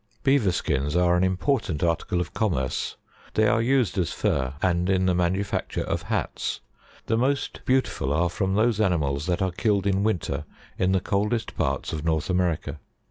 53. 0.23 0.23
Beaver 0.23 0.51
skins 0.51 0.95
are 0.95 1.15
an 1.15 1.23
important 1.23 1.83
article 1.83 2.19
of 2.19 2.33
commerce; 2.33 2.95
they 3.35 3.45
are 3.47 3.61
used 3.61 3.99
as 3.99 4.11
fur, 4.11 4.55
and 4.59 4.89
in 4.89 5.05
the 5.05 5.13
manufacture 5.13 5.83
of 5.83 6.01
hats; 6.01 6.59
the 7.05 7.15
most 7.15 7.61
beau 7.67 7.81
tiful 7.81 8.11
are 8.11 8.27
from 8.31 8.55
those 8.55 8.81
animals 8.81 9.27
that 9.27 9.43
are 9.43 9.51
killed 9.51 9.85
in 9.85 10.01
winter 10.01 10.45
in 10.79 10.91
the 10.91 11.01
coldest 11.01 11.55
parts 11.55 11.93
of 11.93 12.03
North 12.03 12.31
America. 12.31 12.79